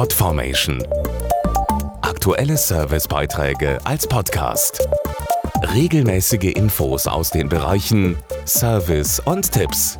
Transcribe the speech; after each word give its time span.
Podformation. 0.00 0.82
Aktuelle 2.00 2.56
Servicebeiträge 2.56 3.78
als 3.84 4.06
Podcast. 4.06 4.88
Regelmäßige 5.74 6.54
Infos 6.54 7.06
aus 7.06 7.28
den 7.28 7.50
Bereichen 7.50 8.16
Service 8.46 9.20
und 9.20 9.52
Tipps. 9.52 9.98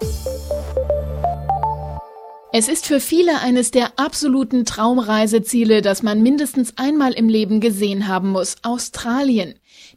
Es 2.54 2.68
ist 2.68 2.86
für 2.86 2.98
viele 2.98 3.42
eines 3.42 3.72
der 3.72 3.98
absoluten 3.98 4.64
Traumreiseziele, 4.64 5.82
das 5.82 6.02
man 6.02 6.22
mindestens 6.22 6.78
einmal 6.78 7.12
im 7.12 7.28
Leben 7.28 7.60
gesehen 7.60 8.08
haben 8.08 8.30
muss, 8.30 8.56
Australien. 8.62 9.54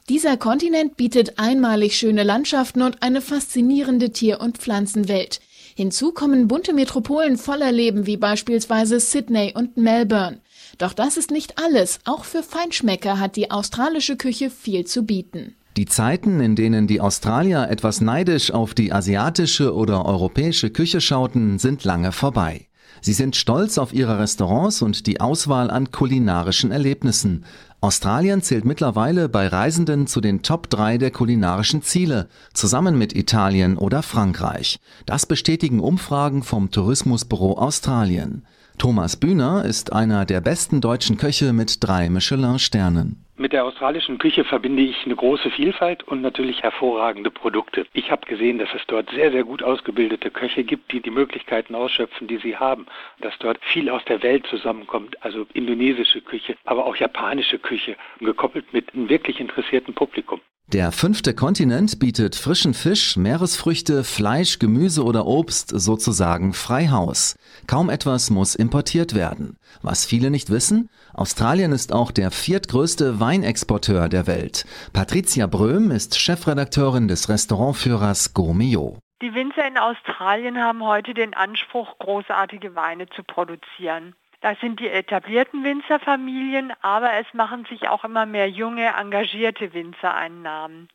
Dieser 0.09 0.35
Kontinent 0.35 0.97
bietet 0.97 1.39
einmalig 1.39 1.95
schöne 1.95 2.23
Landschaften 2.23 2.81
und 2.81 3.01
eine 3.01 3.21
faszinierende 3.21 4.11
Tier- 4.11 4.41
und 4.41 4.57
Pflanzenwelt. 4.57 5.39
Hinzu 5.75 6.11
kommen 6.11 6.47
bunte 6.47 6.73
Metropolen 6.73 7.37
voller 7.37 7.71
Leben 7.71 8.05
wie 8.05 8.17
beispielsweise 8.17 8.99
Sydney 8.99 9.53
und 9.55 9.77
Melbourne. 9.77 10.39
Doch 10.77 10.93
das 10.93 11.17
ist 11.17 11.31
nicht 11.31 11.57
alles. 11.63 11.99
Auch 12.05 12.25
für 12.25 12.43
Feinschmecker 12.43 13.20
hat 13.20 13.35
die 13.35 13.52
australische 13.52 14.15
Küche 14.15 14.49
viel 14.49 14.85
zu 14.85 15.03
bieten. 15.03 15.55
Die 15.75 15.85
Zeiten, 15.85 16.39
in 16.39 16.55
denen 16.55 16.85
die 16.85 17.01
Australier 17.01 17.67
etwas 17.70 17.99
neidisch 17.99 18.51
auf 18.51 18.75
die 18.75 18.93
asiatische 18.93 19.73
oder 19.73 20.05
europäische 20.05 20.70
Küche 20.70 21.01
schauten, 21.01 21.57
sind 21.57 21.84
lange 21.84 22.12
vorbei. 22.12 22.67
Sie 23.02 23.13
sind 23.13 23.35
stolz 23.35 23.77
auf 23.77 23.93
ihre 23.93 24.20
Restaurants 24.20 24.81
und 24.81 25.07
die 25.07 25.20
Auswahl 25.20 25.70
an 25.70 25.91
kulinarischen 25.91 26.71
Erlebnissen. 26.71 27.45
Australien 27.81 28.41
zählt 28.41 28.63
mittlerweile 28.63 29.27
bei 29.27 29.47
Reisenden 29.47 30.07
zu 30.07 30.21
den 30.21 30.41
Top 30.41 30.70
3 30.70 30.98
der 30.98 31.11
kulinarischen 31.11 31.81
Ziele, 31.81 32.29
zusammen 32.53 32.98
mit 32.98 33.13
Italien 33.13 33.77
oder 33.77 34.03
Frankreich. 34.03 34.79
Das 35.05 35.25
bestätigen 35.25 35.81
Umfragen 35.81 36.43
vom 36.43 36.71
Tourismusbüro 36.71 37.57
Australien. 37.57 38.45
Thomas 38.77 39.17
Bühner 39.17 39.65
ist 39.65 39.93
einer 39.93 40.25
der 40.25 40.41
besten 40.41 40.81
deutschen 40.81 41.17
Köche 41.17 41.53
mit 41.53 41.84
drei 41.84 42.09
Michelin-Sternen. 42.09 43.23
Mit 43.35 43.51
der 43.51 43.65
australischen 43.65 44.20
Küche 44.20 44.43
verbinde 44.43 44.84
ich 44.84 45.05
eine 45.05 45.15
große 45.15 45.49
Vielfalt 45.49 46.03
und 46.03 46.21
natürlich 46.21 46.62
hervorragende 46.62 47.31
Produkte. 47.31 47.87
Ich 47.91 48.12
habe 48.12 48.27
gesehen, 48.27 48.59
dass 48.59 48.71
es 48.75 48.85
dort 48.85 49.09
sehr, 49.09 49.31
sehr 49.31 49.43
gut 49.43 49.63
ausgebildete 49.63 50.29
Köche 50.29 50.63
gibt, 50.63 50.91
die 50.91 51.01
die 51.01 51.09
Möglichkeiten 51.09 51.73
ausschöpfen, 51.73 52.27
die 52.27 52.37
sie 52.37 52.57
haben. 52.57 52.85
Dass 53.21 53.35
dort 53.40 53.57
viel 53.65 53.90
aus 53.90 54.05
der 54.05 54.21
Welt 54.21 54.45
zusammenkommt, 54.45 55.23
also 55.23 55.48
indonesische 55.53 56.21
Küche, 56.21 56.55
aber 56.65 56.85
auch 56.85 56.95
japanische 56.95 57.57
Küche, 57.57 57.98
gekoppelt 58.20 58.71
mit 58.71 58.93
einem 58.93 59.09
wirklich 59.09 59.40
interessierten 59.40 59.95
Publikum. 59.95 60.40
Der 60.71 60.91
fünfte 60.91 61.35
Kontinent 61.35 61.99
bietet 61.99 62.35
frischen 62.35 62.73
Fisch, 62.73 63.15
Meeresfrüchte, 63.15 64.03
Fleisch, 64.03 64.57
Gemüse 64.57 65.03
oder 65.03 65.28
Obst 65.28 65.69
sozusagen 65.69 66.53
Freihaus. 66.53 67.35
Kaum 67.67 67.89
etwas 67.89 68.29
muss 68.31 68.56
importiert 68.56 69.13
werden. 69.13 69.57
Was 69.84 70.06
viele 70.06 70.31
nicht 70.31 70.50
wissen, 70.50 70.89
Australien 71.13 71.73
ist 71.73 71.94
auch 71.94 72.11
der 72.11 72.31
viertgrößte 72.31 73.19
Weinexporteur 73.19 74.09
der 74.09 74.25
Welt. 74.25 74.66
Patricia 74.94 75.45
Bröhm 75.45 75.91
ist 75.91 76.17
Chefredakteurin 76.19 77.07
des 77.07 77.29
Restaurantführers 77.29 78.34
Gourmillot. 78.34 78.97
Die 79.22 79.34
Winzer 79.35 79.67
in 79.67 79.78
Australien 79.78 80.57
haben 80.57 80.84
heute 80.84 81.13
den 81.13 81.34
Anspruch, 81.34 81.97
großartige 82.00 82.73
Weine 82.73 83.07
zu 83.09 83.23
produzieren. 83.23 84.16
Das 84.44 84.59
sind 84.59 84.80
die 84.81 84.90
etablierten 84.90 85.63
Winzerfamilien, 85.63 86.74
aber 86.81 87.13
es 87.13 87.25
machen 87.34 87.66
sich 87.69 87.88
auch 87.88 88.03
immer 88.03 88.25
mehr 88.25 88.50
junge, 88.50 88.88
engagierte 89.00 89.74
Winzer 89.74 90.13
einen 90.13 90.41
Namen. 90.41 90.90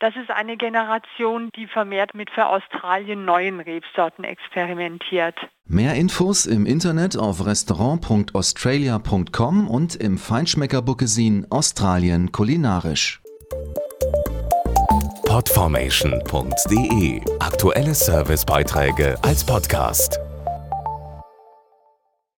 Das 0.00 0.16
ist 0.16 0.32
eine 0.32 0.56
Generation, 0.56 1.50
die 1.54 1.68
vermehrt 1.68 2.14
mit 2.14 2.28
für 2.30 2.48
Australien 2.48 3.24
neuen 3.24 3.60
Rebsorten 3.60 4.24
experimentiert. 4.24 5.36
Mehr 5.64 5.94
Infos 5.94 6.44
im 6.44 6.66
Internet 6.66 7.16
auf 7.16 7.46
restaurant.australia.com 7.46 9.68
und 9.68 9.94
im 9.94 10.18
Feinschmecker-Bookesin 10.18 11.46
Australien 11.50 12.32
kulinarisch. 12.32 13.20
Podformation.de 15.24 17.22
Aktuelle 17.38 17.94
Servicebeiträge 17.94 19.16
als 19.22 19.46
Podcast. 19.46 20.18